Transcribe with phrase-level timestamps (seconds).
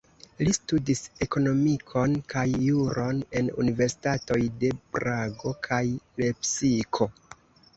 [0.45, 5.83] Li studis ekonomikon kaj juron en universitatoj de Prago kaj
[6.25, 7.11] Lepsiko.